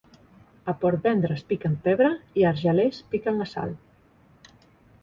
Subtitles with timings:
[0.71, 2.09] A Portvendres piquen pebre
[2.41, 3.79] i a Argelers piquen la sal.